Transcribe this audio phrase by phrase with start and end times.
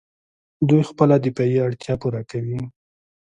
[0.67, 2.59] دوی خپله دفاعي اړتیا پوره کوي.